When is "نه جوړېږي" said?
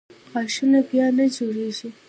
1.17-1.89